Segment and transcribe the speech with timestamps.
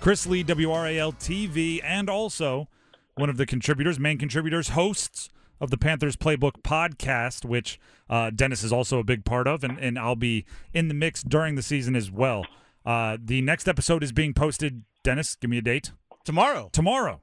[0.00, 2.68] Chris Lea, WRAL TV, and also
[3.16, 5.28] one of the contributors, main contributors, hosts
[5.60, 9.78] of the Panthers Playbook podcast, which uh, Dennis is also a big part of, and,
[9.78, 12.46] and I'll be in the mix during the season as well.
[12.86, 14.84] Uh, the next episode is being posted.
[15.04, 15.92] Dennis, give me a date.
[16.24, 16.70] Tomorrow.
[16.72, 17.20] Tomorrow.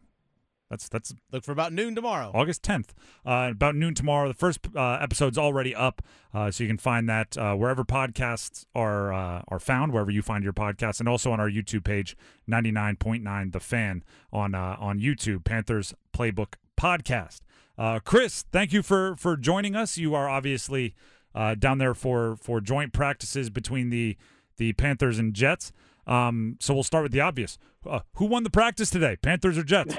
[0.69, 2.31] That's that's Look for about noon tomorrow.
[2.33, 2.89] August 10th,
[3.25, 4.27] uh, about noon tomorrow.
[4.27, 6.01] The first uh, episode's already up,
[6.33, 10.21] uh, so you can find that uh, wherever podcasts are uh, are found, wherever you
[10.21, 12.17] find your podcasts, and also on our YouTube page,
[12.49, 14.03] 99.9 The Fan
[14.33, 17.41] on uh, on YouTube, Panthers Playbook Podcast.
[17.77, 19.97] Uh, Chris, thank you for for joining us.
[19.97, 20.95] You are obviously
[21.33, 24.17] uh, down there for for joint practices between the
[24.57, 25.71] the Panthers and Jets.
[26.07, 27.57] Um, so we'll start with the obvious.
[27.89, 29.95] Uh, who won the practice today, Panthers or Jets?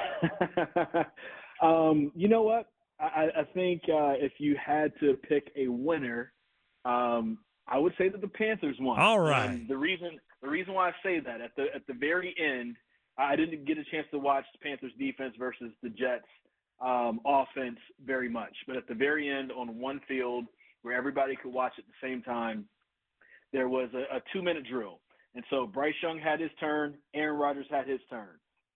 [1.62, 2.67] um, you know what?
[3.00, 6.33] I, I think uh, if you had to pick a winner,
[6.84, 8.98] um, I would say that the Panthers won.
[8.98, 9.50] All right.
[9.50, 12.77] And the reason the reason why I say that at the at the very end,
[13.17, 16.27] I didn't get a chance to watch the Panthers defense versus the Jets
[16.80, 20.47] um, offense very much, but at the very end on one field
[20.83, 22.64] where everybody could watch at the same time,
[23.52, 25.00] there was a, a two minute drill.
[25.39, 28.31] And so Bryce Young had his turn, Aaron Rodgers had his turn.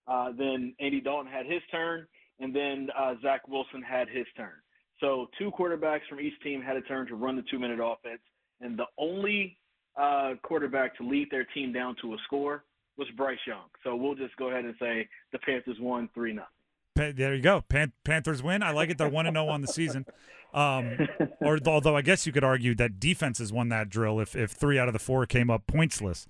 [0.06, 2.06] Uh, then Andy Dalton had his turn,
[2.38, 4.52] and then uh, Zach Wilson had his turn.
[5.00, 8.20] So two quarterbacks from each team had a turn to run the two minute offense,
[8.60, 9.58] and the only
[10.00, 12.62] uh, quarterback to lead their team down to a score
[12.96, 13.66] was Bryce Young.
[13.82, 17.16] So we'll just go ahead and say the Panthers won three nothing.
[17.16, 17.62] There you go.
[17.62, 18.62] Pan- Panthers win.
[18.62, 18.98] I like it.
[18.98, 20.06] They're one and zero on the season.
[20.54, 21.08] Um,
[21.40, 24.78] or although I guess you could argue that defenses won that drill if if three
[24.78, 26.26] out of the four came up pointsless.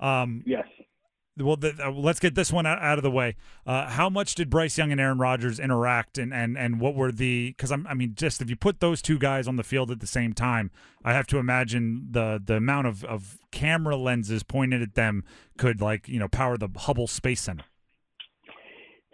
[0.00, 0.66] Um, Yes.
[1.38, 3.36] well, th- uh, let's get this one out, out of the way.
[3.66, 7.12] Uh, how much did Bryce Young and Aaron Rodgers interact, and and and what were
[7.12, 7.50] the?
[7.50, 10.00] Because I'm, I mean, just if you put those two guys on the field at
[10.00, 10.70] the same time,
[11.04, 15.24] I have to imagine the the amount of of camera lenses pointed at them
[15.56, 17.64] could like you know power the Hubble Space Center.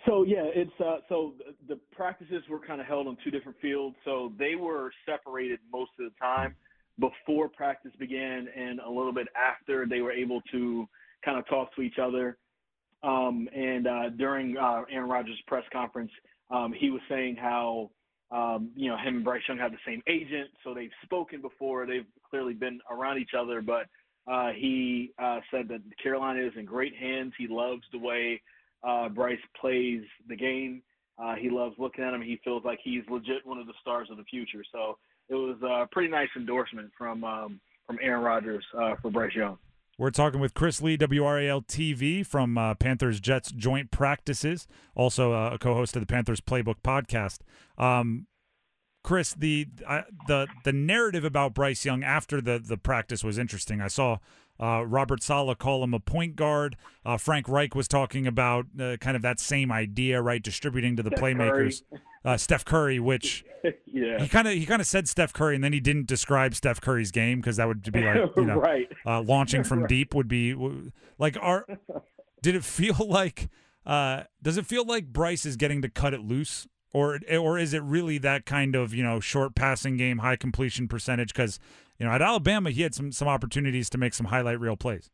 [0.07, 1.35] So yeah, it's uh, so
[1.69, 3.97] the practices were kind of held on two different fields.
[4.05, 6.55] So they were separated most of the time
[6.99, 10.89] before practice began, and a little bit after they were able to
[11.25, 12.39] kind of talk to each other.
[13.03, 16.11] Um, and uh, during uh, Aaron Rodgers' press conference,
[16.51, 17.91] um, he was saying how
[18.31, 21.87] um, you know him and Bryce Young have the same agent, so they've spoken before.
[21.87, 23.87] They've clearly been around each other, but
[24.27, 27.33] uh, he uh, said that Carolina is in great hands.
[27.39, 28.41] He loves the way
[28.83, 30.83] uh, Bryce plays the game.
[31.19, 32.21] Uh, he loves looking at him.
[32.21, 34.63] He feels like he's legit one of the stars of the future.
[34.73, 34.99] So
[35.29, 39.59] it was a pretty nice endorsement from um, from Aaron Rodgers uh, for Bryce Young.
[39.99, 45.51] We're talking with Chris Lea, WRAL TV from uh, Panthers Jets joint practices, also uh,
[45.55, 47.39] a co-host of the Panthers Playbook podcast.
[47.79, 48.27] Um,
[49.03, 53.81] Chris, the uh, the the narrative about Bryce Young after the the practice was interesting.
[53.81, 54.19] I saw
[54.61, 56.77] uh, Robert Saleh call him a point guard.
[57.05, 60.43] Uh, Frank Reich was talking about uh, kind of that same idea, right?
[60.43, 61.83] Distributing to the playmakers.
[62.27, 63.45] Uh, Steph Curry, which
[63.87, 64.21] yeah.
[64.21, 66.81] he kind of he kind of said Steph Curry, and then he didn't describe Steph
[66.81, 68.89] Curry's game because that would be like you know right.
[69.07, 69.89] uh, launching from Right.
[69.97, 70.55] deep would be
[71.19, 71.67] like are
[72.43, 73.49] did it feel like
[73.87, 77.73] uh does it feel like Bryce is getting to cut it loose or or is
[77.75, 81.61] it really that kind of you know short passing game high completion percentage because
[81.99, 85.11] you know at Alabama he had some some opportunities to make some highlight reel plays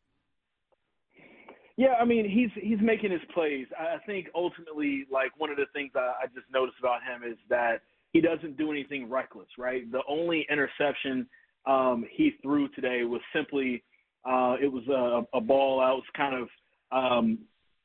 [1.77, 3.67] Yeah, I mean he's he's making his plays.
[3.79, 7.39] I think ultimately, like one of the things I, I just noticed about him is
[7.49, 9.91] that he doesn't do anything reckless, right?
[9.91, 11.27] The only interception
[11.67, 13.83] um, he threw today was simply
[14.25, 16.49] uh, it was a, a ball out, was kind of
[16.93, 17.39] um,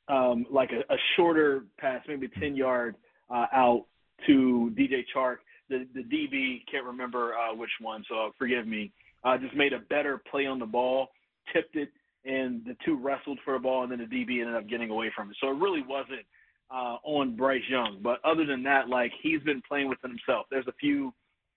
[0.09, 2.95] um, like a, a shorter pass, maybe ten yard
[3.29, 3.85] uh, out
[4.27, 5.37] to DJ Chark.
[5.69, 8.91] The the DB can't remember uh, which one, so forgive me.
[9.23, 11.07] Uh, just made a better play on the ball,
[11.53, 11.89] tipped it
[12.27, 15.11] and the two wrestled for a ball, and then the DB ended up getting away
[15.15, 15.37] from it.
[15.41, 16.25] So it really wasn't
[16.69, 17.99] uh, on Bryce Young.
[18.01, 20.47] But other than that, like he's been playing within himself.
[20.51, 21.13] There's a few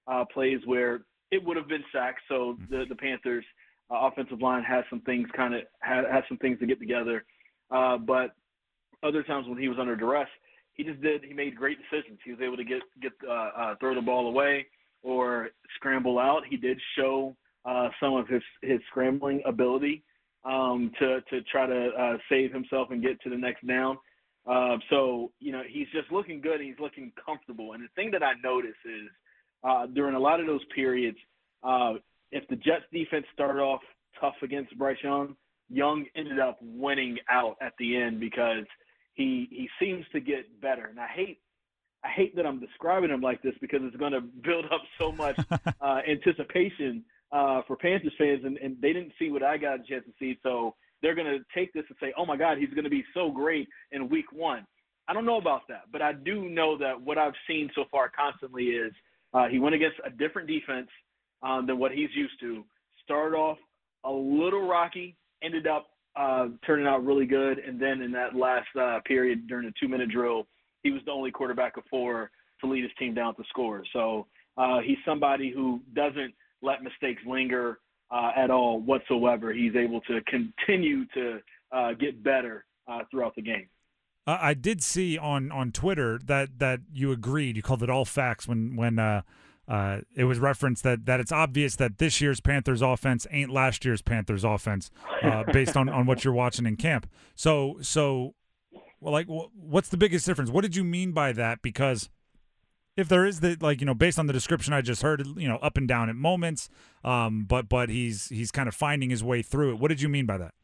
[0.06, 2.22] uh, plays where it would have been sacks.
[2.28, 3.44] So the the Panthers
[3.90, 7.24] uh, offensive line has some things kind of has, has some things to get together.
[7.70, 8.34] Uh, but
[9.02, 10.28] other times when he was under duress,
[10.74, 11.24] he just did.
[11.24, 12.18] He made great decisions.
[12.24, 14.66] He was able to get get uh, uh, throw the ball away
[15.02, 16.42] or scramble out.
[16.48, 20.04] He did show uh, some of his his scrambling ability
[20.44, 23.98] um, to to try to uh, save himself and get to the next down.
[24.50, 27.72] Uh, so you know he's just looking good and he's looking comfortable.
[27.72, 29.08] And the thing that I notice is
[29.62, 31.18] uh, during a lot of those periods,
[31.62, 31.94] uh,
[32.32, 33.82] if the Jets defense started off
[34.20, 35.36] tough against Bryce Young,
[35.68, 38.64] Young ended up winning out at the end because
[39.14, 40.86] he he seems to get better.
[40.86, 41.38] And I hate
[42.02, 45.12] I hate that I'm describing him like this because it's going to build up so
[45.12, 45.38] much
[45.80, 49.84] uh, anticipation uh, for Panthers fans, and, and they didn't see what I got a
[49.84, 52.70] chance to see, so they're going to take this and say, "Oh my God, he's
[52.70, 54.66] going to be so great in Week One."
[55.08, 58.10] I don't know about that, but I do know that what I've seen so far
[58.10, 58.92] constantly is
[59.34, 60.88] uh, he went against a different defense
[61.42, 62.64] um, than what he's used to.
[63.02, 63.58] Started off
[64.04, 68.68] a little rocky, ended up uh, turning out really good, and then in that last
[68.80, 70.46] uh, period during the two-minute drill,
[70.82, 72.30] he was the only quarterback of four
[72.60, 73.82] to lead his team down to score.
[73.92, 77.78] So uh, he's somebody who doesn't let mistakes linger
[78.10, 79.52] uh, at all whatsoever.
[79.52, 81.38] He's able to continue to
[81.72, 83.68] uh, get better uh, throughout the game.
[84.26, 87.56] I did see on on Twitter that that you agreed.
[87.56, 89.22] You called it all facts when when uh,
[89.66, 93.84] uh, it was referenced that that it's obvious that this year's Panthers offense ain't last
[93.84, 94.90] year's Panthers offense,
[95.22, 97.08] uh, based on on what you're watching in camp.
[97.34, 98.34] So so,
[99.00, 100.50] well, like, what's the biggest difference?
[100.50, 101.62] What did you mean by that?
[101.62, 102.10] Because
[102.96, 105.48] if there is the like you know based on the description I just heard, you
[105.48, 106.68] know, up and down at moments,
[107.04, 109.78] um, but but he's he's kind of finding his way through it.
[109.78, 110.54] What did you mean by that?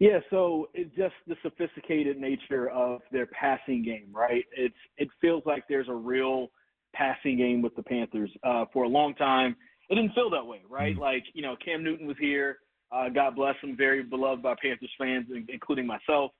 [0.00, 4.44] Yeah, so it's just the sophisticated nature of their passing game, right?
[4.56, 6.48] It's it feels like there's a real
[6.94, 8.30] passing game with the Panthers.
[8.44, 9.56] Uh, for a long time,
[9.90, 10.92] it didn't feel that way, right?
[10.92, 11.02] Mm-hmm.
[11.02, 12.58] Like you know, Cam Newton was here.
[12.92, 16.30] Uh, God bless him, very beloved by Panthers fans, including myself.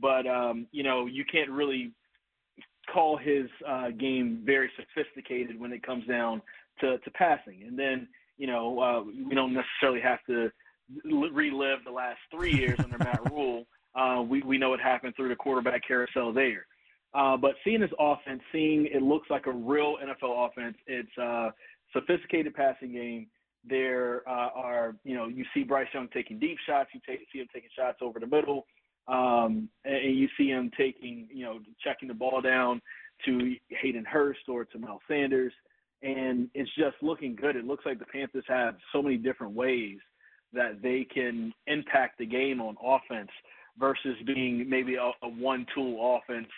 [0.00, 1.92] But um, you know, you can't really
[2.92, 6.42] call his uh, game very sophisticated when it comes down
[6.80, 7.62] to, to passing.
[7.66, 10.50] And then, you know, uh, we don't necessarily have to
[11.04, 13.66] relive the last three years under Matt Rhule.
[13.94, 16.66] Uh, we, we know what happened through the quarterback carousel there.
[17.14, 21.52] Uh, but seeing this offense, seeing it looks like a real NFL offense, it's a
[21.92, 23.26] sophisticated passing game.
[23.68, 27.40] There uh, are, you know, you see Bryce Young taking deep shots, you take, see
[27.40, 28.66] him taking shots over the middle.
[29.08, 32.80] Um, and you see him taking, you know, checking the ball down
[33.24, 35.52] to Hayden Hurst or to Miles Sanders,
[36.02, 37.56] and it's just looking good.
[37.56, 39.98] It looks like the Panthers have so many different ways
[40.52, 43.30] that they can impact the game on offense
[43.78, 46.48] versus being maybe a, a one-tool offense.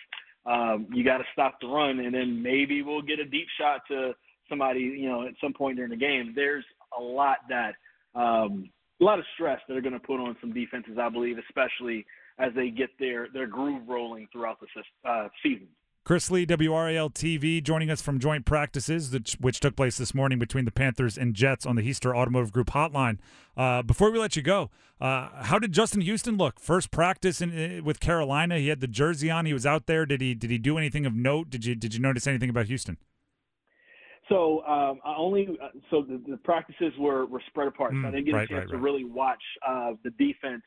[0.45, 3.81] Um, you got to stop the run, and then maybe we'll get a deep shot
[3.89, 4.13] to
[4.49, 6.33] somebody, you know, at some point during the game.
[6.35, 6.65] There's
[6.97, 7.75] a lot that
[8.15, 8.69] um,
[8.99, 12.05] a lot of stress that are going to put on some defenses, I believe, especially
[12.41, 15.67] as they get their their groove rolling throughout the uh, season.
[16.03, 20.39] Chris Lea, WRAL TV, joining us from joint practices, which, which, took place this morning
[20.39, 23.19] between the Panthers and Jets on the Heister Automotive Group hotline.
[23.55, 26.59] Uh, before we let you go, uh, how did Justin Houston look?
[26.59, 29.45] First practice in, with Carolina, he had the jersey on.
[29.45, 30.07] He was out there.
[30.07, 31.51] Did he did he do anything of note?
[31.51, 32.97] Did you did you notice anything about Houston?
[34.27, 37.93] So um, I only uh, so the, the, practices were, were spread apart.
[37.93, 38.71] Mm, so I didn't get right, a chance right, right.
[38.71, 40.63] to really watch uh, the defense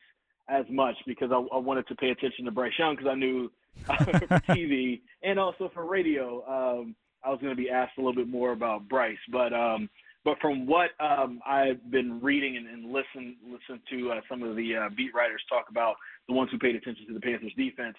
[0.49, 3.51] as much because I, I wanted to pay attention to Bryce Young because I knew
[3.87, 8.29] TV and also for radio um, I was going to be asked a little bit
[8.29, 9.17] more about Bryce.
[9.31, 9.89] But um,
[10.23, 14.55] but from what um, I've been reading and, and listen listen to uh, some of
[14.55, 15.95] the uh, beat writers talk about
[16.27, 17.95] the ones who paid attention to the Panthers defense,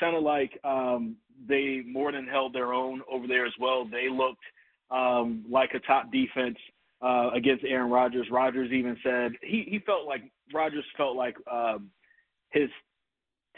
[0.00, 1.16] sounded like um,
[1.48, 3.86] they more than held their own over there as well.
[3.86, 4.44] They looked
[4.90, 6.56] um, like a top defense
[7.02, 8.26] uh, against Aaron Rodgers.
[8.30, 10.22] Rodgers even said he, he felt like
[10.52, 11.90] Rodgers felt like um,
[12.50, 12.70] his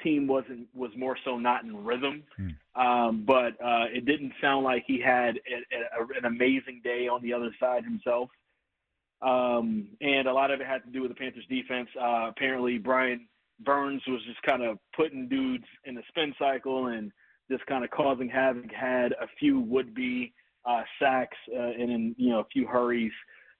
[0.02, 2.80] team wasn't was more so not in rhythm, hmm.
[2.80, 7.23] um, but uh, it didn't sound like he had a, a, an amazing day on
[7.23, 8.30] the other side himself.
[9.21, 11.88] Um, and a lot of it had to do with the Panthers defense.
[12.00, 13.26] Uh, apparently, Brian
[13.61, 17.11] Burns was just kind of putting dudes in the spin cycle and
[17.50, 18.71] just kind of causing havoc.
[18.73, 20.33] Had a few would-be
[20.64, 23.12] uh, sacks uh, and in you know a few hurries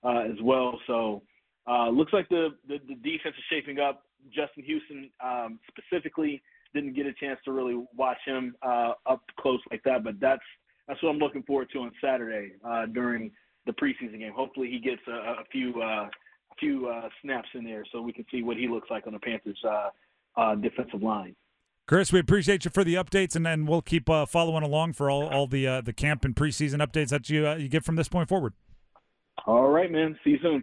[0.04, 0.78] uh, as well.
[0.87, 1.23] So
[1.68, 4.04] uh, looks like the, the, the defense is shaping up.
[4.34, 6.42] Justin Houston um, specifically
[6.75, 10.42] didn't get a chance to really watch him uh, up close like that, but that's
[10.87, 13.30] that's what I'm looking forward to on Saturday uh, during
[13.66, 14.32] the preseason game.
[14.34, 18.12] Hopefully, he gets a, a few uh, a few uh, snaps in there so we
[18.12, 19.90] can see what he looks like on the Panthers uh,
[20.37, 21.34] uh, defensive line.
[21.87, 25.10] Chris, we appreciate you for the updates, and then we'll keep uh, following along for
[25.10, 27.96] all, all the uh, the camp and preseason updates that you uh, you get from
[27.96, 28.52] this point forward.
[29.46, 30.18] All right, man.
[30.22, 30.62] See you soon.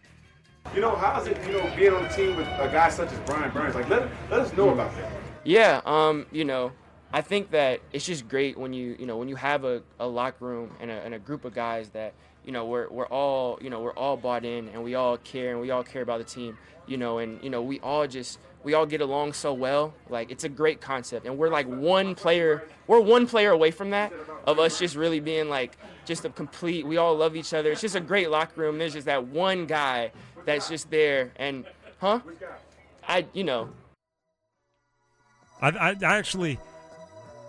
[0.75, 3.11] You know, how is it, you know, being on a team with a guy such
[3.11, 3.73] as Brian Burns?
[3.73, 5.11] Like, let, let us know about that.
[5.45, 6.73] Yeah, um, you know,
[7.13, 10.05] I think that it's just great when you, you know, when you have a, a
[10.05, 12.13] locker room and a, and a group of guys that,
[12.47, 15.51] you know, we're, we're all, you know, we're all bought in and we all care
[15.51, 18.39] and we all care about the team, you know, and, you know, we all just,
[18.63, 19.93] we all get along so well.
[20.09, 21.25] Like, it's a great concept.
[21.25, 24.13] And we're like one player, we're one player away from that,
[24.45, 27.69] of us just really being like, just a complete, we all love each other.
[27.69, 28.77] It's just a great locker room.
[28.77, 30.13] There's just that one guy
[30.45, 31.33] that's just there.
[31.35, 31.65] And,
[31.99, 32.21] huh?
[33.05, 33.71] I, you know,
[35.61, 36.59] I, I, I actually,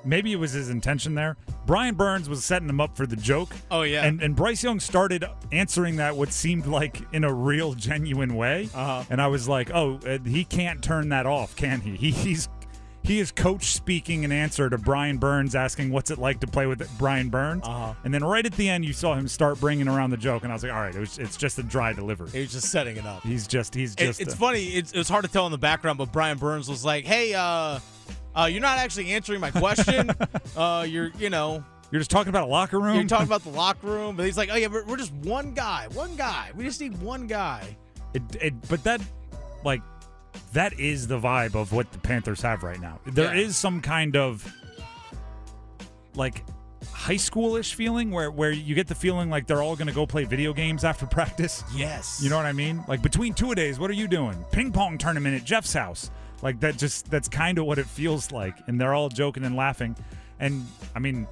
[0.05, 1.37] maybe it was his intention there.
[1.67, 3.55] Brian Burns was setting him up for the joke.
[3.71, 4.05] Oh, yeah.
[4.05, 8.69] And and Bryce Young started answering that what seemed like in a real genuine way.
[8.75, 9.05] Uh-huh.
[9.11, 11.97] And I was like, oh, uh, he can't turn that off, can he?
[11.97, 12.49] he he's
[13.05, 16.67] he is coach speaking an answer to Brian Burns asking what's it like to play
[16.67, 17.63] with Brian Burns.
[17.65, 17.95] Uh-huh.
[18.05, 20.53] And then right at the end, you saw him start bringing around the joke, and
[20.53, 22.29] I was like, all right, it was, it's just a dry delivery.
[22.31, 23.23] He was just setting it up.
[23.23, 24.65] He's just he's It- just it's a- funny.
[24.65, 27.33] It's, it was hard to tell in the background, but Brian Burns was like, "Hey,
[27.35, 27.79] uh,
[28.39, 30.11] uh, you're not actually answering my question.
[30.57, 32.95] uh, you're, you know, You're just talking about a locker room.
[32.97, 35.53] you're talking about the locker room." But he's like, "Oh yeah, we're, we're just one
[35.53, 36.51] guy, one guy.
[36.55, 37.77] We just need one guy."
[38.15, 39.01] It, it, but that,
[39.65, 39.83] like,
[40.53, 43.01] that is the vibe of what the Panthers have right now.
[43.07, 43.53] There is Yeah.
[43.53, 44.51] some kind of
[46.15, 46.45] like
[46.93, 50.07] high schoolish feeling where where you get the feeling like they're all going to go
[50.07, 51.63] play video games after practice.
[51.75, 52.21] Yes.
[52.23, 52.83] You know what I mean?
[52.89, 54.45] Like between two a days, what are you doing?
[54.53, 56.11] Ping pong tournament at Jeff's house.
[56.43, 58.57] Like that just that's kind of what it feels like.
[58.67, 59.97] And they're all joking and laughing.
[60.41, 61.27] And I mean,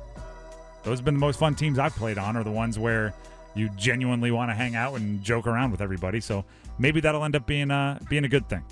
[0.83, 3.15] those have been the most fun teams I've played on are the ones where
[3.55, 6.21] you genuinely want to hang out and joke around with everybody.
[6.21, 6.45] So
[6.79, 8.65] maybe that'll end up being uh being a good thing.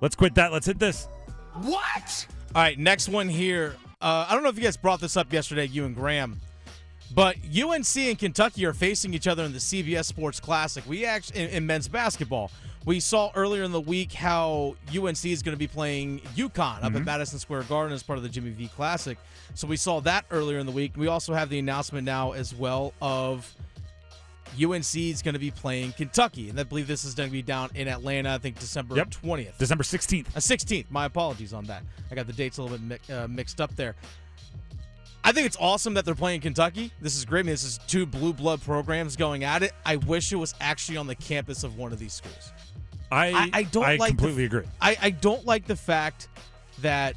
[0.00, 0.52] Let's quit that.
[0.52, 1.08] Let's hit this.
[1.62, 2.26] What?
[2.54, 3.76] All right, next one here.
[4.00, 6.38] Uh, I don't know if you guys brought this up yesterday, you and Graham,
[7.14, 10.84] but UNC and Kentucky are facing each other in the CBS Sports Classic.
[10.86, 12.50] We actually in, in men's basketball.
[12.86, 16.94] We saw earlier in the week how UNC is going to be playing UConn up
[16.94, 19.18] at Madison Square Garden as part of the Jimmy V Classic.
[19.54, 20.92] So we saw that earlier in the week.
[20.96, 23.52] We also have the announcement now as well of
[24.54, 27.42] UNC is going to be playing Kentucky, and I believe this is going to be
[27.42, 28.32] down in Atlanta.
[28.34, 29.10] I think December Yep.
[29.10, 29.58] twentieth.
[29.58, 30.28] December 16th.
[30.28, 30.86] Uh, 16th.
[30.88, 31.82] My apologies on that.
[32.10, 33.96] I got the dates a little bit mi- uh, mixed up there.
[35.24, 36.92] I think it's awesome that they're playing Kentucky.
[37.00, 37.40] This is great.
[37.40, 39.72] I mean, this is two blue blood programs going at it.
[39.84, 42.52] I wish it was actually on the campus of one of these schools.
[43.10, 44.64] I I, I don't I like the- completely agree.
[44.80, 46.28] I, I don't like the fact
[46.80, 47.14] that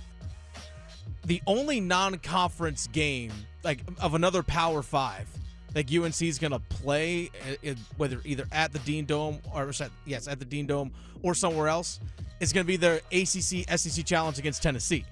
[1.25, 3.31] the only non-conference game
[3.63, 5.27] like of another Power Five,
[5.75, 7.29] like UNC is going to play,
[7.65, 9.71] uh, uh, whether either at the Dean Dome or
[10.05, 10.91] yes, at the Dean Dome
[11.21, 11.99] or somewhere else,
[12.39, 15.03] is going to be their ACC SEC challenge against Tennessee.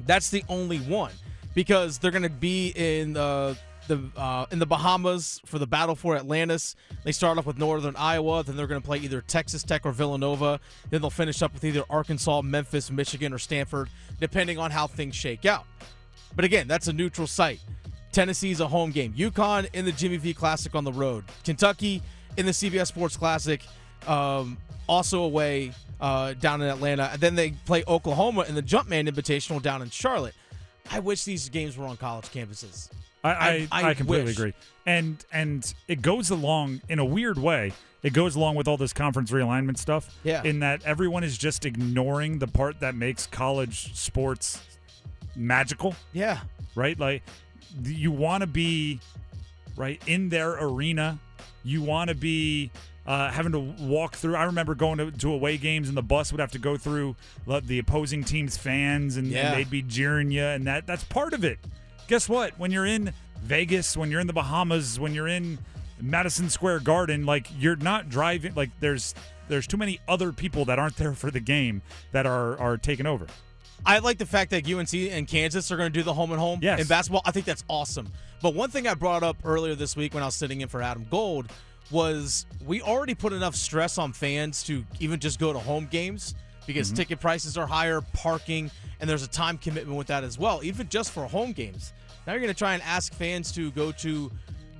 [0.00, 1.12] That's the only one
[1.54, 3.56] because they're going to be in the
[3.86, 6.76] the uh, in the Bahamas for the battle for Atlantis.
[7.04, 9.92] They start off with Northern Iowa, then they're going to play either Texas Tech or
[9.92, 10.60] Villanova.
[10.90, 13.88] Then they'll finish up with either Arkansas, Memphis, Michigan, or Stanford,
[14.20, 15.66] depending on how things shake out.
[16.34, 17.60] But again, that's a neutral site.
[18.12, 19.12] Tennessee's a home game.
[19.14, 21.24] UConn in the Jimmy V Classic on the road.
[21.44, 22.02] Kentucky
[22.36, 23.60] in the CBS Sports Classic,
[24.06, 27.10] um, also away uh, down in Atlanta.
[27.12, 30.34] And then they play Oklahoma in the Jumpman Invitational down in Charlotte.
[30.90, 32.90] I wish these games were on college campuses.
[33.26, 34.36] I, I, I- I, completely wish.
[34.36, 34.54] agree.
[34.86, 37.72] And and it goes along in a weird way.
[38.02, 40.14] It goes along with all this conference realignment stuff.
[40.22, 40.42] Yeah.
[40.44, 44.62] In that everyone is just ignoring the part that makes college sports
[45.34, 46.40] magical, Yeah.
[46.74, 46.98] right?
[46.98, 47.22] Like
[47.82, 49.00] you want to be
[49.76, 51.18] right in their arena.
[51.64, 52.70] You want to be
[53.06, 54.36] uh, having to walk through.
[54.36, 57.16] I remember going to, to away games, and the bus would have to go through
[57.46, 59.48] the the opposing team's fans, and, Yeah.
[59.48, 61.58] and they'd be jeering you, and that that's part of it.
[62.08, 62.58] Guess what?
[62.58, 65.58] When you're in Vegas, when you're in the Bahamas, when you're in
[66.00, 68.54] Madison Square Garden, like you're not driving.
[68.54, 69.14] Like there's
[69.48, 71.82] there's too many other people that aren't there for the game
[72.12, 73.26] that are are taking over.
[73.84, 76.40] I like the fact that UNC and Kansas are going to do the home and
[76.40, 76.80] home Yes.
[76.80, 77.22] in basketball.
[77.24, 78.10] I think that's awesome.
[78.42, 80.82] But one thing I brought up earlier this week when I was sitting in for
[80.82, 81.50] Adam Gold
[81.90, 86.34] was we already put enough stress on fans to even just go to home games
[86.66, 86.96] because Mm-hmm.
[86.96, 88.70] ticket prices are higher, parking,
[89.00, 91.92] and there's a time commitment with that as well, even just for home games.
[92.26, 94.30] Now you're going to try and ask fans to go to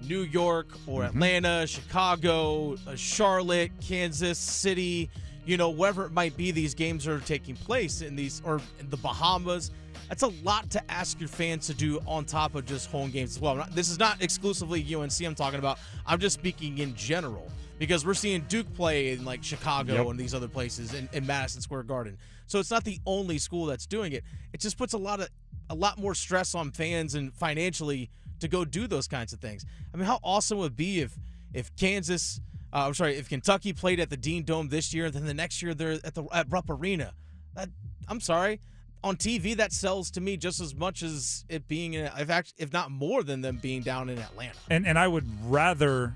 [0.03, 1.17] New York or Mm-hmm.
[1.17, 5.11] Atlanta, Chicago, uh, Charlotte, Kansas City,
[5.45, 8.91] you know, wherever it might be, these games are taking place in these or in
[8.91, 9.71] the Bahamas.
[10.09, 13.31] That's a lot to ask your fans to do on top of just home games
[13.37, 13.65] as well.
[13.73, 15.79] This is not exclusively UNC I'm talking about.
[16.07, 20.07] I'm just speaking in general because we're seeing Duke play in like Chicago Yep.
[20.07, 22.17] and these other places in, in Madison Square Garden.
[22.47, 24.25] So it's not the only school that's doing it.
[24.53, 25.29] It just puts a lot of
[25.69, 29.65] a lot more stress on fans and financially to go do those kinds of things.
[29.93, 31.17] I mean, how awesome would it be if
[31.53, 32.41] if Kansas,
[32.73, 35.35] uh, I'm sorry, if Kentucky played at the Dean Dome this year, and then the
[35.35, 37.13] next year they're at the at Rupp Arena.
[37.55, 37.69] That
[38.09, 38.61] I'm sorry,
[39.03, 42.55] on TV that sells to me just as much as it being in, if act,
[42.59, 44.59] if not more than them being down in Atlanta.
[44.71, 46.15] And and I would rather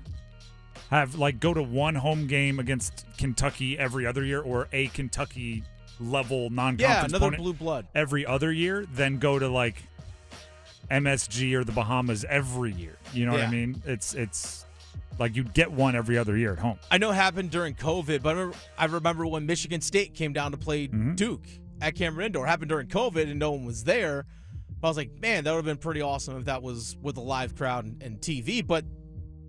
[0.91, 5.63] have like go to one home game against Kentucky every other year or a Kentucky
[5.99, 6.79] level non-conference
[7.11, 7.87] Yeah, another blue blood.
[7.95, 9.81] every other year than go to like
[10.89, 12.97] MSG or the Bahamas every year.
[13.13, 13.81] You know what I mean?
[13.85, 14.65] It's it's
[15.19, 16.79] like you'd get one every other year at home.
[16.89, 20.33] I know it happened during COVID, but I remember, I remember when Michigan State came
[20.33, 21.15] down to play Mm-hmm.
[21.15, 21.45] Duke
[21.81, 22.45] at Cameron Indoor.
[22.45, 24.25] It happened during COVID and no one was there.
[24.79, 27.17] But I was like, man, that would have been pretty awesome if that was with
[27.17, 28.65] a live crowd and, and TV.
[28.65, 28.83] But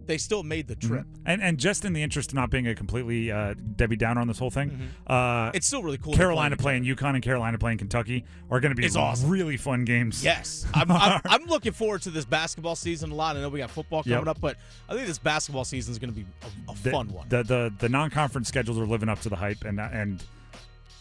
[0.07, 1.07] they still made the trip.
[1.27, 4.29] And and just in the interest of not being a completely uh, Debbie Downer on
[4.29, 5.57] this whole thing, uh, Mm-hmm.
[5.57, 6.13] It's still really cool.
[6.15, 9.31] Carolina playing UConn and Carolina playing Kentucky are going to be It's awesome.
[9.31, 10.23] really fun games.
[10.25, 13.37] Yes, I'm, I'm, I'm looking forward to this basketball season a lot.
[13.37, 14.29] I know we got football coming Yep.
[14.29, 14.57] up, but
[14.89, 16.27] I think this basketball season is going to be
[16.69, 17.29] a, a the, fun one.
[17.29, 20.23] The the the non-conference schedules are living up to the hype, and and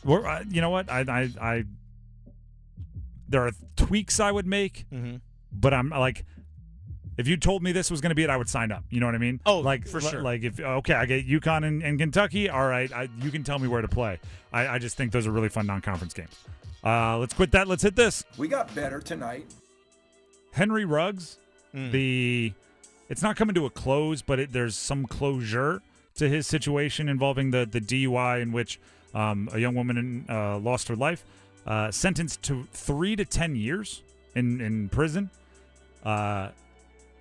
[0.04, 1.64] we're uh, you know what I I I
[3.30, 5.18] there are tweaks I would make, Mm-hmm.
[5.52, 6.26] but I'm like.
[7.22, 8.84] If you told me this was going to be it, I would sign up.
[8.90, 9.40] You know what I mean?
[9.46, 10.22] Oh, like for li- sure.
[10.24, 12.50] Like if okay, I get UConn and, and Kentucky.
[12.50, 14.20] All right, I, you can tell me where to play.
[14.52, 16.36] I, I just think those are really fun non-conference games.
[16.84, 17.68] Uh, let's quit that.
[17.68, 18.26] Let's hit this.
[18.38, 19.46] We got better tonight.
[20.52, 21.38] Henry Ruggs,
[21.74, 21.92] Mm.
[21.92, 22.54] the
[23.08, 25.82] it's not coming to a close, but it, there's some closure
[26.16, 28.80] to his situation involving the the DUI in which
[29.14, 31.24] um, a young woman uh, lost her life,
[31.66, 34.02] uh, sentenced to three to ten years
[34.36, 35.30] in in prison.
[36.04, 36.50] Uh,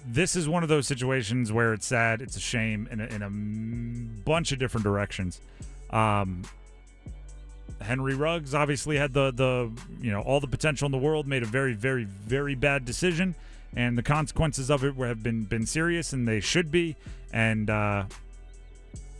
[0.07, 3.23] this is one of those situations where it's sad, it's a shame in a, in
[3.23, 3.31] a
[4.25, 5.41] bunch of different directions.
[5.91, 6.43] Um,
[7.81, 11.43] Henry Ruggs obviously had the the you know all the potential in the world, made
[11.43, 13.35] a very very very bad decision,
[13.75, 16.97] and the consequences of it have been been serious, and they should be.
[17.33, 18.05] And uh,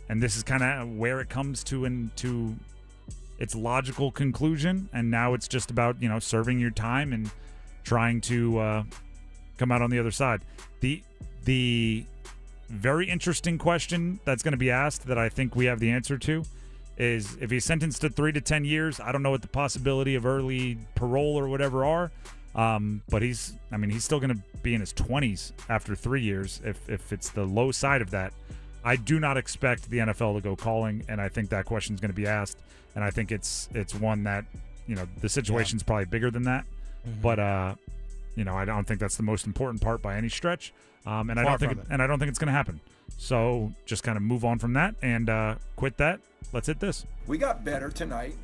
[0.09, 2.55] and this is kind of where it comes to into
[3.39, 4.89] its logical conclusion.
[4.93, 7.31] And now it's just about you know serving your time and
[7.83, 8.83] trying to uh,
[9.57, 10.41] come out on the other side.
[10.79, 11.03] The
[11.45, 12.05] the
[12.69, 16.17] very interesting question that's going to be asked that I think we have the answer
[16.17, 16.43] to
[16.97, 18.99] is if he's sentenced to three to ten years.
[18.99, 22.11] I don't know what the possibility of early parole or whatever are,
[22.55, 23.53] um, but he's.
[23.71, 26.61] I mean, he's still going to be in his twenties after three years.
[26.63, 28.33] If if it's the low side of that,
[28.83, 32.01] I do not expect the NFL to go calling, and I think that question is
[32.01, 32.57] going to be asked,
[32.95, 34.45] and I think it's it's one that
[34.87, 36.65] you know the situation's probably bigger than that,
[37.21, 37.75] but uh,
[38.35, 40.73] you know I don't think that's the most important part by any stretch,
[41.05, 41.85] um, and I don't think it, it.
[41.89, 42.79] and I don't think it's going to happen.
[43.17, 46.19] So just kind of move on from that and uh, quit that.
[46.53, 47.05] Let's hit this.
[47.27, 48.35] We got better tonight.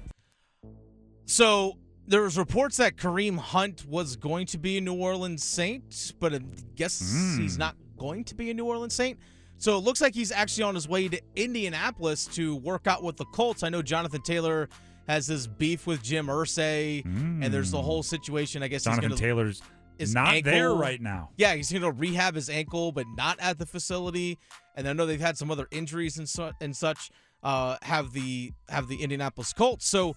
[1.26, 6.14] So there was reports that Kareem Hunt was going to be a New Orleans Saint,
[6.20, 6.40] but I
[6.76, 7.42] guess Hmm.
[7.42, 9.20] he's not going to be a New Orleans Saint.
[9.58, 13.18] So it looks like he's actually on his way to Indianapolis to work out with
[13.18, 13.64] the Colts.
[13.64, 14.70] I know Jonathan Taylor
[15.08, 18.62] has this beef with Jim Irsay, and there's the whole situation.
[18.62, 18.92] I guess Hmm.
[18.92, 19.62] Jonathan he's gonna, Taylor's
[20.00, 21.30] his not there right now.
[21.38, 24.38] Yeah, he's going to rehab his ankle, but not at the facility.
[24.76, 27.10] And I know they've had some other injuries and, su- and such.
[27.44, 29.88] Uh, have the have the Indianapolis Colts.
[29.88, 30.16] So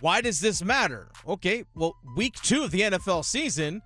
[0.00, 1.08] why does this matter?
[1.26, 3.80] Okay, well, week two of the NFL season,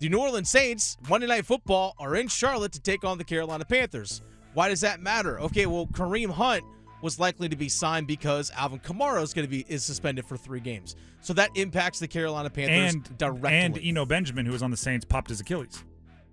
[0.00, 3.64] the New Orleans Saints Monday Night Football are in Charlotte to take on the Carolina
[3.64, 4.22] Panthers.
[4.54, 5.40] Why does that matter?
[5.40, 6.64] Okay, well, Kareem Hunt
[7.02, 10.36] was likely to be signed because Alvin Kamara is going to be is suspended for
[10.36, 10.96] three games.
[11.20, 13.50] So that impacts the Carolina Panthers and directly.
[13.58, 15.84] and Eno Benjamin, who was on the Saints, popped his Achilles.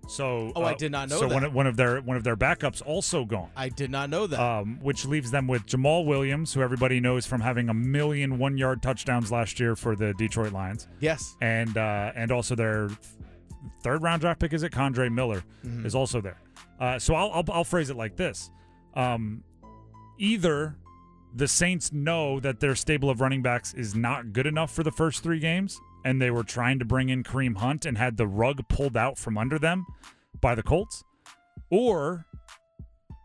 [0.06, 1.48] So Oh, I uh, did not know So one that.
[1.48, 3.48] of, one of their one of their backups also gone.
[3.56, 4.38] I did not know that.
[4.38, 8.58] um, which leaves them with Jamaal Williams, who everybody knows from having a million one
[8.58, 11.36] yard touchdowns last year for the Detroit Lions, yes.
[11.40, 12.90] and uh, and also their
[13.82, 14.72] third round draft pick is it?
[14.72, 15.86] Kendre Miller Mhm.
[15.86, 16.38] is also there.
[16.78, 18.50] Uh, so I'll, I'll I'll phrase it like this:
[18.94, 19.42] um,
[20.18, 20.76] either
[21.34, 24.92] the Saints know that their stable of running backs is not good enough for the
[24.92, 28.26] first three games, and they were trying to bring in Kareem Hunt and had the
[28.26, 29.84] rug pulled out from under them
[30.40, 31.02] by the Colts,
[31.70, 32.26] or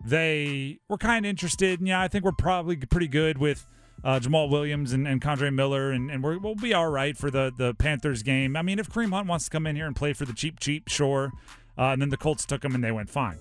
[0.05, 1.79] they were kind of interested.
[1.79, 3.67] And yeah, I think we're probably pretty good with
[4.03, 7.29] uh, Jamaal Williams and, and Kendre Miller, and, and we're, we'll be all right for
[7.29, 8.55] the, the Panthers game.
[8.55, 10.59] I mean, if Kareem Hunt wants to come in here and play for the cheap,
[10.59, 11.31] cheap, sure.
[11.77, 13.37] Uh, and then the Colts took him and they went fine.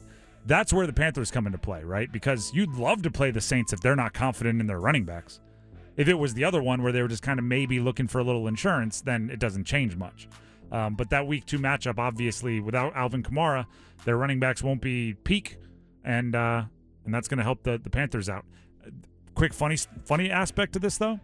[0.49, 2.11] That's where the Panthers come into play, right?
[2.11, 5.41] Because you'd love to play the Saints if they're not confident in their running backs.
[5.99, 8.19] If it was the other one where they were just kind of maybe looking for
[8.19, 10.27] a little insurance, then it doesn't change much.
[10.73, 13.67] Um, but that week two matchup, obviously, without Alvin Kamara,
[14.07, 15.59] their running backs won't be peak,
[16.03, 16.65] and uh,
[17.05, 18.47] and that's going to help the, the Panthers out.
[19.35, 21.21] Quick funny funny aspect to this though,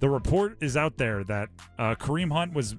[0.00, 2.76] the report is out there that uh, Kareem Hunt was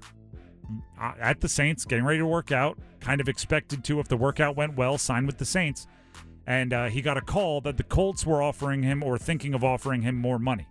[0.99, 4.55] at the Saints getting ready to work out, kind of expected to if the workout
[4.55, 5.87] went well, sign with the Saints,
[6.47, 9.63] and uh, he got a call that the Colts were offering him or thinking of
[9.63, 10.67] offering him more money.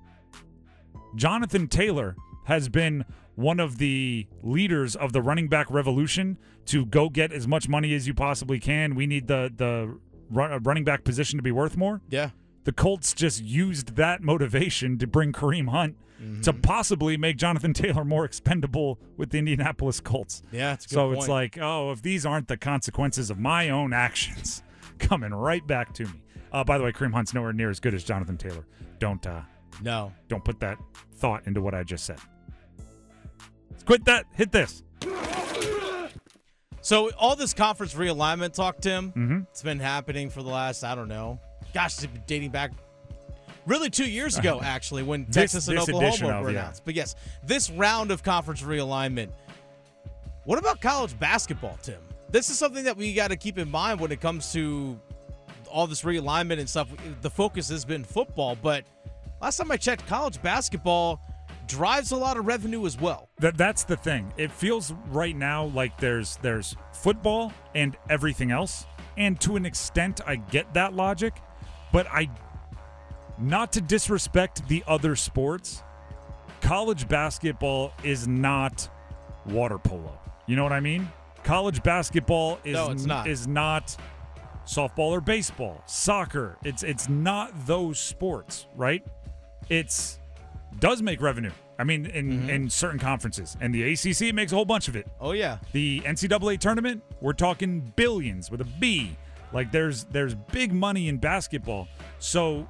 [1.15, 7.09] Jonathan Taylor has been one of the leaders of the running back revolution to go
[7.09, 8.95] get as much money as you possibly can.
[8.95, 9.97] We need the the
[10.31, 12.01] running back position to be worth more.
[12.11, 12.31] Yeah.
[12.69, 15.97] The Colts just used that motivation to bring Kareem Hunt
[16.43, 20.43] to possibly make Jonathan Taylor more expendable with the Indianapolis Colts.
[20.53, 21.19] Yeah, it's so point.
[21.21, 24.63] it's like, oh, if these aren't the consequences of my own actions
[24.99, 26.23] coming right back to me.
[26.53, 28.67] Uh, by the way, Kareem Hunt's nowhere near as good as Jonathan Taylor.
[28.99, 29.41] Don't uh,
[29.81, 30.13] No.
[30.29, 30.77] don't put that
[31.15, 32.19] thought into what I just said.
[33.71, 34.27] Let's quit that.
[34.35, 34.83] Hit this.
[36.83, 39.47] So all this conference realignment talk, Tim, Mhm.
[39.49, 41.41] it's been happening for the last, I don't know,
[41.79, 42.73] gosh, it's been dating back
[43.65, 46.83] really two years ago, actually, when This- Texas and Oklahoma were announced.
[46.85, 47.15] But yes,
[47.45, 49.29] this round of conference realignment.
[50.45, 52.01] What about college basketball, Tim?
[52.31, 54.99] This is something that we got to keep in mind when it comes to
[55.71, 56.89] all this realignment and stuff.
[57.21, 58.85] The focus has been football, but
[59.41, 61.21] last time I checked, college basketball
[61.69, 63.29] drives a lot of revenue as well.
[63.39, 64.33] That that's the thing.
[64.37, 68.87] It feels right now like there's there's football and everything else.
[69.17, 71.35] And to an extent I get that logic,
[71.93, 72.29] but I
[73.39, 75.83] not to disrespect the other sports,
[76.61, 78.89] college basketball is not
[79.47, 80.19] water polo.
[80.47, 81.11] You know what I mean?
[81.45, 83.29] College basketball is No, not.
[83.29, 83.97] is not
[84.67, 86.59] softball or baseball, soccer.
[86.65, 89.07] It's it's not those sports, right?
[89.69, 90.19] It's
[90.79, 91.53] does make revenue.
[91.79, 92.51] I mean, in mm-hmm.
[92.51, 95.07] in certain conferences, and the ACC makes a whole bunch of it.
[95.21, 99.17] Oh yeah, The NCAA tournament, we're talking billions with a B.
[99.53, 101.89] Like there's there's big money in basketball.
[102.19, 102.69] So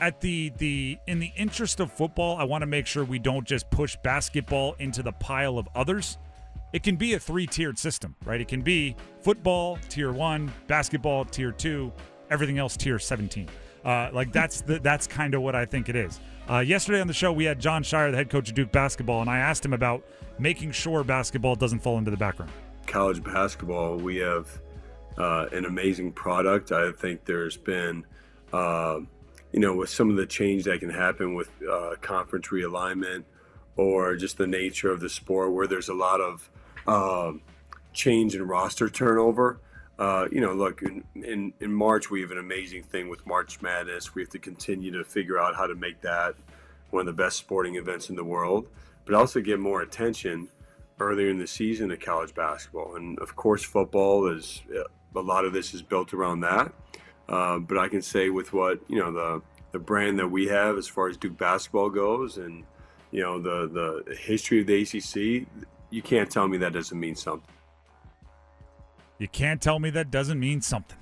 [0.00, 3.46] at the the in the interest of football, I want to make sure we don't
[3.46, 6.18] just push basketball into the pile of others.
[6.72, 8.40] It can be a three-tiered system, right?
[8.40, 11.90] It can be football tier 1, basketball tier 2,
[12.28, 13.48] everything else tier 17.
[13.84, 16.20] Uh, like that's the, that's kind of what I think it is.
[16.50, 19.20] Uh, yesterday on the show, we had Jon Scheyer, the head coach of Duke basketball,
[19.20, 20.04] and I asked him about
[20.38, 22.52] making sure basketball doesn't fall into the background.
[22.86, 24.60] college basketball, we have
[25.18, 26.72] uh, an amazing product.
[26.72, 28.04] I think there's been,
[28.52, 29.00] uh,
[29.52, 33.24] you know, with some of the change that can happen with uh, conference realignment
[33.76, 36.50] or just the nature of the sport, where there's a lot of
[36.86, 37.42] um
[37.92, 39.58] change in roster turnover.
[39.98, 43.62] Uh, you know, look, in, in, in March, we have an amazing thing with March
[43.62, 44.14] Madness.
[44.14, 46.34] We have to continue to figure out how to make that
[46.90, 48.68] one of the best sporting events in the world,
[49.06, 50.48] but also get more attention
[51.00, 52.96] earlier in the season to college basketball.
[52.96, 54.62] And of course, football is
[55.16, 56.72] a lot of this is built around that.
[57.28, 60.78] Uh, but I can say with what you know the the brand that we have
[60.78, 62.64] as far as Duke basketball goes, and
[63.10, 65.46] you know the the history of the ACC,
[65.90, 67.52] you can't tell me that doesn't mean something.
[69.18, 70.98] You can't tell me that doesn't mean something.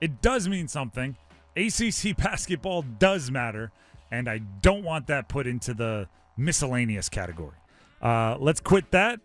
[0.00, 1.16] It does mean something.
[1.56, 3.72] ACC basketball does matter,
[4.10, 7.56] and I don't want that put into the miscellaneous category.
[8.00, 9.20] Uh, let's quit that,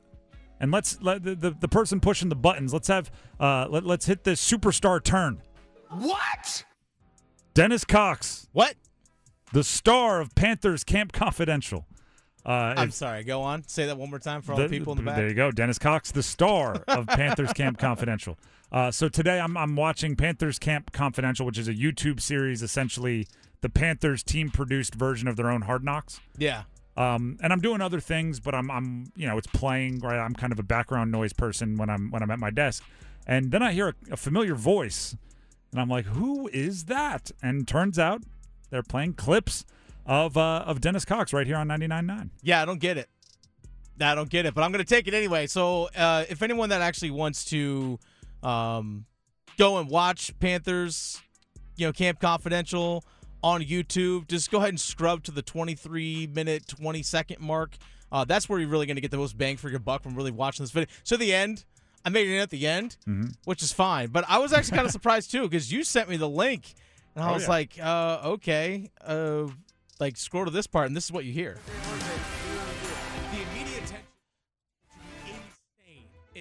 [0.63, 2.73] and let's let the, the, the person pushing the buttons.
[2.73, 5.41] Let's have uh, let, let's hit this superstar turn.
[5.89, 6.63] What?
[7.54, 8.76] Dennis Cox, what?
[9.52, 11.86] the star of Panthers Camp Confidential.
[12.45, 13.26] Uh, I'm if- sorry.
[13.26, 13.67] Go on.
[13.67, 15.17] Say that one more time for all the, people in the back.
[15.17, 18.38] There you go, Dennis Cox, the star of Panthers Camp Confidential.
[18.71, 23.28] Uh, so today I'm I'm watching Panthers Camp Confidential, which is a YouTube series, essentially
[23.60, 26.21] the Panthers team produced version of their own Hard Knocks.
[26.38, 26.63] Yeah.
[26.96, 30.20] Um, and I'm doing other things, but I'm I'm you know it's playing right.
[30.20, 32.84] I'm kind of a background noise person when I'm when I'm at my desk,
[33.26, 35.16] and then I hear a, a familiar voice,
[35.72, 37.32] and I'm like, who is that?
[37.42, 38.22] And turns out
[38.70, 39.66] they're playing clips
[40.06, 42.30] of uh, of Dennis Cox right here on 99.9.
[42.42, 43.10] Yeah, I don't get it.
[44.02, 45.48] I don't get it, but I'm to take it anyway.
[45.48, 48.00] So, uh, if anyone that actually wants to
[48.42, 49.06] um,
[49.58, 51.22] go and watch Panthers,
[51.76, 53.04] you know, Camp Confidential
[53.44, 57.76] on YouTube, just go ahead and scrub to the 23 minute, 20 second mark.
[58.12, 60.16] Uh, that's where you're really going to get the most bang for your buck from
[60.16, 60.88] really watching this video.
[61.04, 61.66] So, the end,
[62.06, 63.32] I made it in at the end, Mm-hmm.
[63.46, 64.08] which is fine.
[64.10, 66.74] But I was actually kind of surprised too because you sent me the link,
[67.16, 67.50] and I Oh, was yeah.
[67.50, 69.48] like, uh, okay, uh,
[70.00, 71.58] like scroll to this part, and this is what you hear.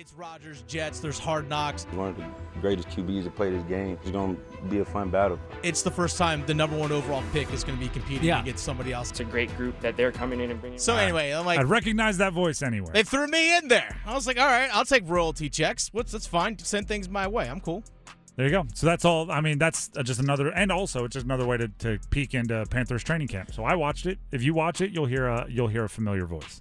[0.02, 0.98] It's Rodgers Jets.
[0.98, 1.84] There's hard knocks.
[1.92, 2.24] One of the
[2.60, 3.96] greatest QBs to play this game.
[4.02, 5.38] It's going to be a fun battle.
[5.62, 8.42] It's the first time the number one overall pick is going to be competing Yeah.
[8.42, 9.10] against somebody else.
[9.10, 10.80] It's a great group that they're coming in and bringing.
[10.80, 12.92] So anyway, I'm like, I'd recognize that voice anywhere.
[12.92, 13.96] they threw me in there.
[14.04, 15.88] I was like, all right, I'll take royalty checks.
[15.92, 16.58] What's that's fine.
[16.58, 17.48] Send things my way.
[17.48, 17.84] I'm cool.
[18.34, 18.64] There you go.
[18.74, 19.30] So that's all.
[19.30, 22.34] I mean, that's uh, just another, and also it's just another way to, to peek
[22.34, 23.54] into Panthers training camp.
[23.54, 24.18] So I watched it.
[24.32, 26.60] If you watch it, you'll hear a you'll hear a familiar voice.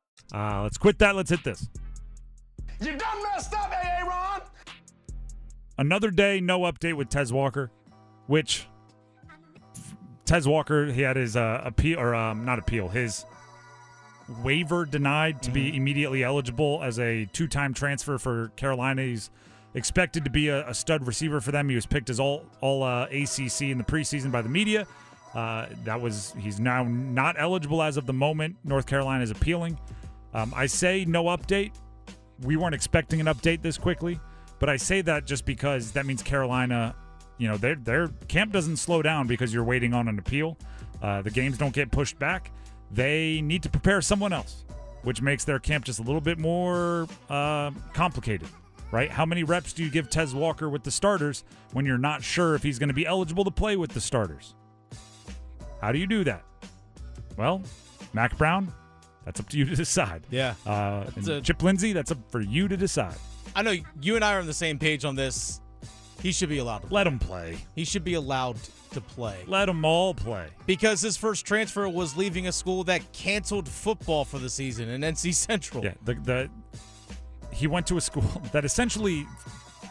[0.33, 1.15] Uh, let's quit that.
[1.15, 1.69] Let's hit this.
[2.79, 4.41] You done messed up, Aaron.
[5.77, 7.71] Another day, no update with Tez Walker,
[8.27, 8.67] which
[10.25, 13.25] Tez Walker he had his uh, appeal or um, not appeal his
[14.43, 19.01] waiver denied to be immediately eligible as a two-time transfer for Carolina.
[19.01, 19.29] He's
[19.73, 21.69] expected to be a, a stud receiver for them.
[21.69, 24.87] He was picked as all all uh, ACC in the preseason by the media.
[25.33, 28.55] Uh, that was he's now not eligible as of the moment.
[28.63, 29.77] North Carolina is appealing.
[30.33, 31.71] Um, I say no update.
[32.41, 34.19] We weren't expecting an update this quickly,
[34.59, 36.95] but I say that just because that means Carolina,
[37.37, 40.57] you know, their their camp doesn't slow down because you're waiting on an appeal.
[41.01, 42.51] Uh, the games don't get pushed back.
[42.91, 44.65] They need to prepare someone else,
[45.03, 48.47] which makes their camp just a little bit more uh, complicated,
[48.91, 49.09] right?
[49.09, 52.55] How many reps do you give Tez Walker with the starters when you're not sure
[52.55, 54.55] if he's going to be eligible to play with the starters?
[55.79, 56.43] How do you do that?
[57.37, 57.63] Well,
[58.13, 58.71] Mack Brown,
[59.25, 60.25] that's up to you to decide.
[60.29, 60.55] Yeah.
[60.65, 63.15] Uh, a- Chip Lindsey, that's up for you to decide.
[63.55, 65.61] I know you and I are on the same page on this.
[66.21, 67.57] He should be allowed to Let him play.
[67.75, 68.57] He should be allowed
[68.91, 69.43] to play.
[69.47, 70.47] Let them all play.
[70.67, 75.01] Because his first transfer was leaving a school that canceled football for the season in
[75.01, 75.83] NC Central.
[75.83, 76.49] Yeah, the the
[77.51, 79.25] he went to a school that essentially,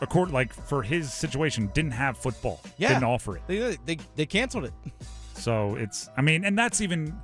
[0.00, 2.60] accord like for his situation, didn't have football.
[2.78, 2.88] Yeah.
[2.90, 3.42] didn't offer it.
[3.46, 4.72] They, they, they canceled it.
[5.34, 7.16] So it's, I mean, and that's even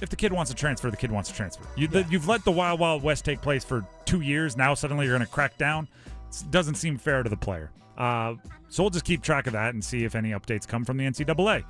[0.00, 1.64] if the kid wants to transfer, the kid wants to transfer.
[1.76, 4.56] You, the, you've let the Wild Wild West take place for two years.
[4.56, 5.88] Now suddenly you're going to crack down.
[6.30, 7.70] It doesn't seem fair to the player.
[7.96, 8.34] Uh,
[8.68, 11.04] so we'll just keep track of that and see if any updates come from the
[11.04, 11.64] NCAA.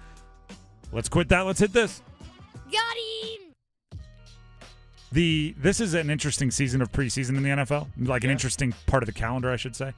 [0.92, 1.42] Let's quit that.
[1.42, 2.02] Let's hit this.
[2.70, 3.44] Got him!
[5.14, 9.02] the this is an interesting season of preseason in the NFL, like an interesting part
[9.02, 9.92] of the calendar, I should say.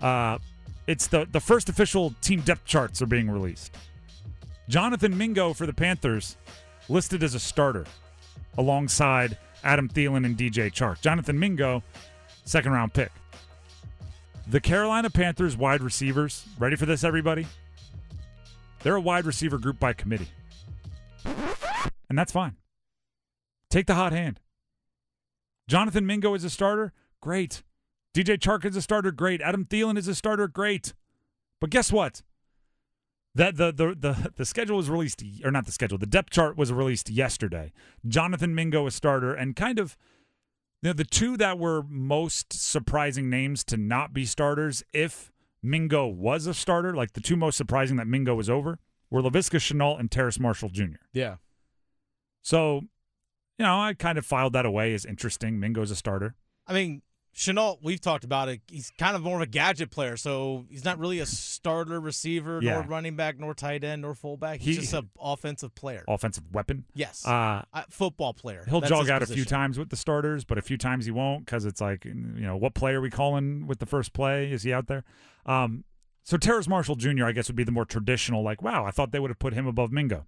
[0.00, 0.38] Uh,
[0.86, 3.76] it's the the first official team depth charts are being released.
[4.68, 6.36] Jonathan Mingo for the Panthers
[6.90, 7.86] listed as a starter
[8.58, 11.00] alongside Adam Thielen and DJ Chark.
[11.00, 11.82] Jonathan Mingo,
[12.44, 13.12] second round pick.
[14.48, 17.46] The Carolina Panthers wide receivers, ready for this, everybody?
[18.82, 20.28] They're a wide receiver group by committee.
[21.24, 22.56] And that's fine.
[23.70, 24.40] Take the hot hand.
[25.68, 27.62] Jonathan Mingo is a starter, great.
[28.12, 29.40] DJ Chark is a starter, great.
[29.40, 30.94] Adam Thielen is a starter, great.
[31.60, 32.22] But guess what?
[33.34, 35.98] That the the the the schedule was released or not the schedule.
[35.98, 37.72] The depth chart was released yesterday.
[38.06, 39.96] Jonathan Mingo a starter and kind of
[40.82, 45.30] you know, the two that were most surprising names to not be starters if
[45.62, 48.78] Mingo was a starter, like the two most surprising that Mingo was over,
[49.10, 50.96] were Laviska Shenault and Terrace Marshall Jr.
[51.12, 51.36] Yeah.
[52.42, 52.82] So,
[53.58, 55.60] you know, I kind of filed that away as interesting.
[55.60, 56.34] Mingo's a starter.
[56.66, 57.02] I mean,
[57.34, 58.60] Shenault, we've talked about it.
[58.68, 62.60] He's kind of more of a gadget player, so he's not really a starter receiver,
[62.60, 62.74] Yeah.
[62.74, 64.60] nor running back, nor tight end, nor fullback.
[64.60, 66.04] He's He- just an offensive player.
[66.08, 66.84] Offensive weapon.
[66.92, 67.24] Yes.
[67.26, 68.64] Uh, Uh, football player.
[68.68, 71.12] He'll That's jog out a few times with the starters, but a few times he
[71.12, 74.50] won't because it's like, you know, what play are we calling with the first play?
[74.50, 75.04] Is he out there?
[75.46, 75.84] Um,
[76.24, 79.12] so Terrace Marshall Jr., I guess, would be the more traditional, like, wow, I thought
[79.12, 80.26] they would have put him above Mingo.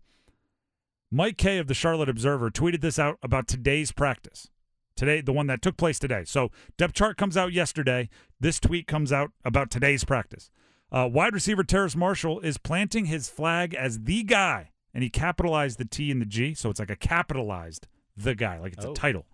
[1.11, 4.49] Mike Kaye of the Charlotte Observer tweeted this out about today's practice.
[4.96, 6.24] Today, the one that took place today.
[6.24, 8.09] So depth chart comes out yesterday.
[8.40, 10.50] This tweet comes out about today's practice.
[10.90, 15.78] Uh, wide receiver Terrace Marshall is planting his flag as the guy, and he capitalized
[15.78, 18.92] the T and the G, so it's like a capitalized the guy, like it's Oh.
[18.92, 19.26] a title.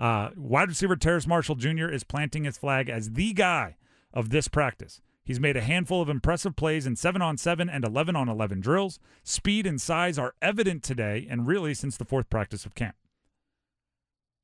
[0.00, 1.88] Uh, wide receiver Terrace Marshall Jr.
[1.88, 3.76] is planting his flag as the guy
[4.14, 5.02] of this practice.
[5.24, 8.60] He's made a handful of impressive plays in 7 on 7 and 11 on 11
[8.60, 8.98] drills.
[9.22, 12.96] Speed and size are evident today and really since the fourth practice of camp.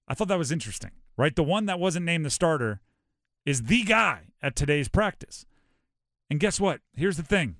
[0.09, 1.37] I thought that was interesting, right?
[1.37, 2.81] The one that wasn't named the starter
[3.45, 5.45] is the guy at today's practice.
[6.31, 6.81] And guess what?
[6.95, 7.57] Here's the thing.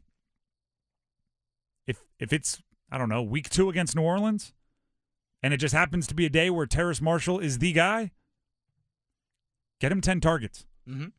[1.87, 4.55] If if it's I don't know, week 2 against New Orleans
[5.43, 8.13] and it just happens to be a day where Terrace Marshall is the guy,
[9.79, 10.67] get him 10 targets.
[10.89, 11.13] Mhm.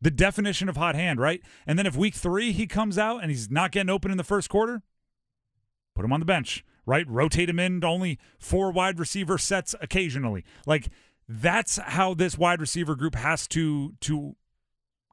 [0.00, 1.40] The definition of hot hand, right?
[1.66, 4.24] And then if week 3 he comes out and he's not getting open in the
[4.24, 4.82] first quarter,
[5.94, 7.06] put him on the bench, right?
[7.08, 10.44] Rotate him in only four wide receiver sets occasionally.
[10.66, 10.88] Like
[11.28, 14.36] that's how this wide receiver group has to to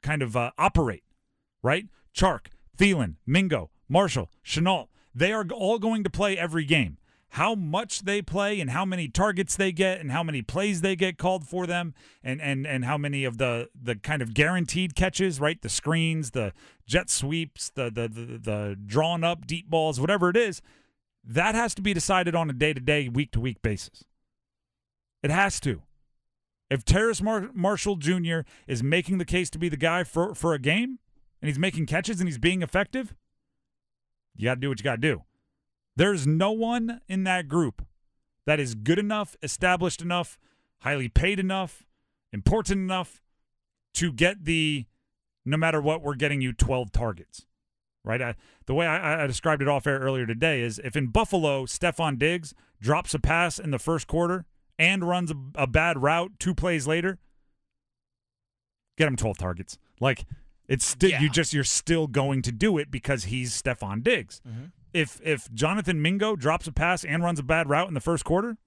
[0.02, 1.04] kind of uh, operate,
[1.62, 1.86] right?
[2.16, 6.98] Chark, Thielen, Mingo, Marshall, Shenault, they are all going to play every game.
[7.36, 10.98] How much they play and how many targets they get and how many plays they
[10.98, 14.96] get called for them and and and how many of the the kind of guaranteed
[14.96, 15.62] catches, right?
[15.62, 16.52] The screens, the
[16.86, 20.62] jet sweeps, the the the, the drawn up deep balls, whatever it is,
[21.24, 24.04] that has to be decided on a day-to-day, week-to-week basis.
[25.24, 25.84] It has to.
[26.70, 28.40] If Terrace Mar- Marshall Jr.
[28.68, 31.00] is making the case to be the guy for, for a game
[31.42, 33.14] and he's making catches and he's being effective,
[34.36, 35.24] you got to do what you got to do.
[35.96, 37.86] There's no one in that group
[38.46, 40.40] that is good enough, established enough,
[40.80, 41.84] highly paid enough,
[42.32, 43.22] important enough
[43.96, 44.86] to get the
[45.46, 47.46] no matter what, we're getting you 12 targets.
[48.04, 48.22] Right?
[48.22, 48.36] I,
[48.66, 52.18] the way I, I described it off air earlier today is if in Buffalo, Stefon
[52.18, 54.46] Diggs drops a pass in the first quarter
[54.80, 57.20] and runs a, a bad route two plays later,
[58.98, 59.78] get him 12 targets.
[60.00, 60.26] Like
[60.68, 64.42] it's still you just you're still going to do it because he's Stefon Diggs.
[64.48, 64.66] Mm-hmm.
[64.94, 68.26] If if Jonathan Mingo drops a pass and runs a bad route in the first
[68.26, 68.58] quarter,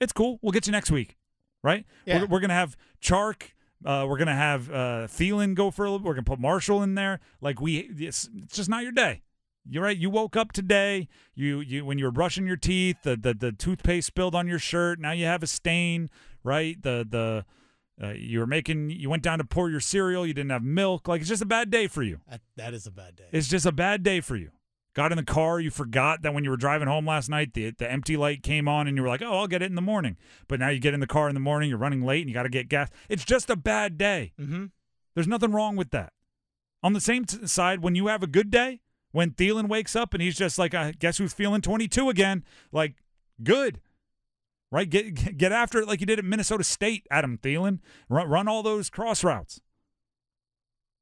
[0.00, 0.38] it's cool.
[0.42, 1.16] We'll get you next week,
[1.62, 1.86] right?
[2.06, 2.20] Yeah.
[2.20, 3.52] We're, we're gonna have Chark.
[3.84, 6.06] Uh, we're gonna have uh, Thielen go for a little.
[6.06, 7.20] We're gonna put Marshall in there.
[7.40, 9.22] Like we, it's, it's just not your day.
[9.68, 9.96] You're right.
[9.96, 11.08] You woke up today.
[11.34, 14.58] You you when you were brushing your teeth, the the, the toothpaste spilled on your
[14.58, 14.98] shirt.
[14.98, 16.10] Now you have a stain,
[16.42, 16.80] right?
[16.80, 17.44] The the
[18.04, 18.90] uh, you were making.
[18.90, 20.26] You went down to pour your cereal.
[20.26, 21.06] You didn't have milk.
[21.06, 22.20] Like it's just a bad day for you.
[22.28, 23.26] That, that is a bad day.
[23.30, 24.50] It's just a bad day for you.
[24.94, 27.70] Got in the car, you forgot that when you were driving home last night, the
[27.70, 29.80] the empty light came on, and you were like, "Oh, I'll get it in the
[29.80, 32.28] morning." But now you get in the car in the morning, you're running late, and
[32.28, 32.90] you got to get gas.
[33.08, 34.32] It's just a bad day.
[34.38, 34.66] Mm-hmm.
[35.14, 36.12] There's nothing wrong with that.
[36.82, 38.80] On the same t- side, when you have a good day,
[39.12, 42.96] when Thielen wakes up and he's just like, I "Guess who's feeling 22 again?" Like,
[43.42, 43.80] good,
[44.70, 44.90] right?
[44.90, 47.78] Get get after it like you did at Minnesota State, Adam Thielen.
[48.10, 49.62] Run, run all those cross routes.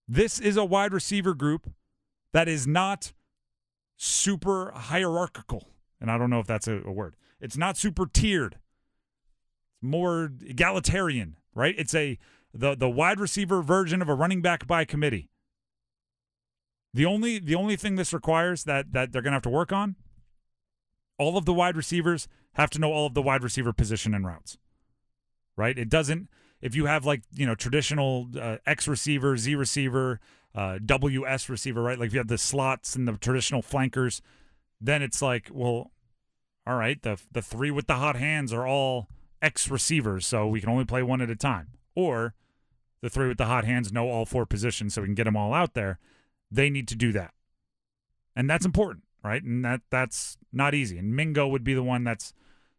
[0.07, 1.73] This is a wide receiver group
[2.33, 3.13] that is not
[4.03, 5.69] super hierarchical.
[6.01, 7.17] And I don't know if that's a, a word.
[7.39, 8.55] It's not super tiered.
[9.75, 11.75] It's more egalitarian, right?
[11.77, 12.19] It's a
[12.55, 15.29] the the wide receiver version of a running back by committee.
[16.95, 19.73] The only the only thing this requires that that they're going to have to work
[19.73, 19.97] on
[21.19, 24.25] all of the wide receivers have to know all of the wide receiver position and
[24.27, 24.57] routes.
[25.57, 25.79] Right?
[25.79, 26.31] It doesn't
[26.63, 30.21] if you have like, you know, traditional uh, X receiver, Z receiver,
[30.55, 31.99] uh, WS receiver, right?
[31.99, 34.21] Like if you have the slots and the traditional flankers,
[34.81, 35.91] then it's like, well,
[36.67, 39.09] all right, the the three with the hot hands are all
[39.43, 41.69] X receivers, so we can only play one at a time.
[41.95, 42.35] Or
[43.01, 45.37] the three with the hot hands know all four positions, so we can get them
[45.37, 45.99] all out there.
[46.51, 47.33] They need to do that,
[48.35, 49.43] and that's important, right?
[49.43, 50.99] And that that's not easy.
[50.99, 52.35] And Mingo would be the one that's,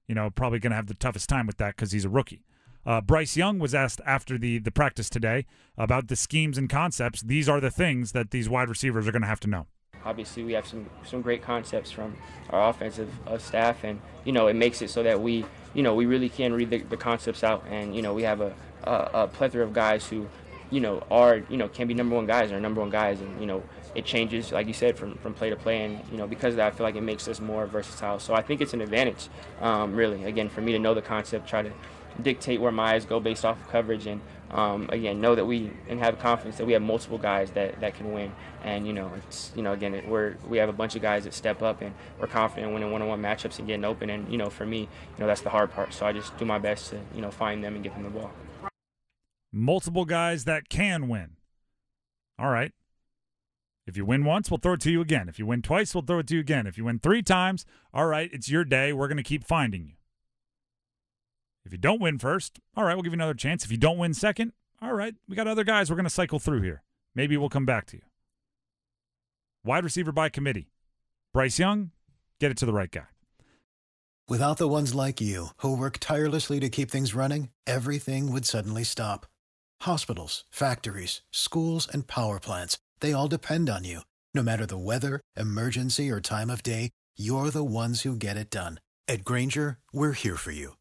[0.07, 2.43] you know, probably going to have the toughest time with that because he's a rookie.
[2.86, 5.46] Uh, Bryce Young was asked after the the practice today
[5.78, 7.22] about the schemes and concepts.
[7.22, 9.67] These are the things that these wide receivers are going to have to know.
[10.04, 12.18] Obviously, we have some some great concepts from
[12.49, 15.93] our offensive uh, staff, and you know it makes it so that we you know
[15.93, 18.53] we really can read the, the concepts out, and you know we have a,
[18.84, 20.28] a, a plethora of guys who
[20.72, 23.39] you know are you know can be number one guys or number one guys, and
[23.39, 23.62] you know
[23.93, 26.58] it changes like you said from, from play to play, and you know because of
[26.58, 28.18] that I feel like it makes us more versatile.
[28.18, 29.30] So I think it's an advantage,
[29.62, 30.24] um, really.
[30.24, 31.72] Again, for me to know the concept, try to
[32.24, 35.72] dictate where my eyes go based off of coverage and um, again know that we
[35.88, 38.32] and have confidence that we have multiple guys that, that can win
[38.63, 41.34] and you know it's you know again we're we have a bunch of guys that
[41.34, 44.49] step up and we're confident in winning one-on-one matchups and getting open and you know
[44.49, 44.88] for me you
[45.19, 47.63] know that's the hard part so I just do my best to you know find
[47.63, 48.32] them and get them the ball
[49.51, 51.38] multiple guys that can win
[52.38, 52.74] all right
[53.88, 55.28] if you win once, we'll throw it to you again.
[55.28, 56.67] If you win twice, we'll throw it to you again.
[56.67, 58.93] If you win three times, all right, it's your day.
[58.93, 59.93] We're going to keep finding you.
[61.66, 63.64] If you don't win first, all right, we'll give you another chance.
[63.64, 66.39] If you don't win second, all right, we got other guys we're going to cycle
[66.39, 66.82] through here.
[67.14, 68.03] Maybe we'll come back to you.
[69.64, 70.72] Wide receiver by committee.
[71.34, 71.91] Bryce Young,
[72.39, 73.07] get it to the right guy.
[74.28, 78.84] Without the ones like you, who work tirelessly to keep things running, everything would suddenly
[78.84, 79.28] stop.
[79.82, 84.01] Hospitals, factories, schools, and power plants, they all depend on you.
[84.34, 88.49] No matter the weather, emergency, or time of day, you're the ones who get it
[88.49, 88.80] done.
[89.07, 90.76] At Grainger, we're here for you